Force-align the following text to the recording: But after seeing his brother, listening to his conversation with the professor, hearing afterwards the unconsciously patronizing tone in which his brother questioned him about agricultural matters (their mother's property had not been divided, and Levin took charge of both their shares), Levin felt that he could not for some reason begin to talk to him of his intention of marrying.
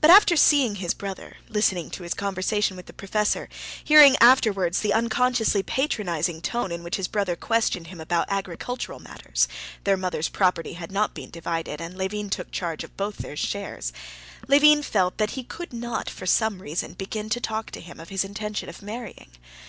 But 0.00 0.10
after 0.10 0.34
seeing 0.34 0.74
his 0.74 0.92
brother, 0.92 1.36
listening 1.48 1.88
to 1.90 2.02
his 2.02 2.14
conversation 2.14 2.76
with 2.76 2.86
the 2.86 2.92
professor, 2.92 3.48
hearing 3.84 4.16
afterwards 4.20 4.80
the 4.80 4.92
unconsciously 4.92 5.62
patronizing 5.62 6.40
tone 6.40 6.72
in 6.72 6.82
which 6.82 6.96
his 6.96 7.06
brother 7.06 7.36
questioned 7.36 7.86
him 7.86 8.00
about 8.00 8.26
agricultural 8.28 8.98
matters 8.98 9.46
(their 9.84 9.96
mother's 9.96 10.28
property 10.28 10.72
had 10.72 10.90
not 10.90 11.14
been 11.14 11.30
divided, 11.30 11.80
and 11.80 11.96
Levin 11.96 12.28
took 12.28 12.50
charge 12.50 12.82
of 12.82 12.96
both 12.96 13.18
their 13.18 13.36
shares), 13.36 13.92
Levin 14.48 14.82
felt 14.82 15.16
that 15.18 15.38
he 15.38 15.44
could 15.44 15.72
not 15.72 16.10
for 16.10 16.26
some 16.26 16.60
reason 16.60 16.94
begin 16.94 17.28
to 17.30 17.40
talk 17.40 17.70
to 17.70 17.80
him 17.80 18.00
of 18.00 18.08
his 18.08 18.24
intention 18.24 18.68
of 18.68 18.82
marrying. 18.82 19.28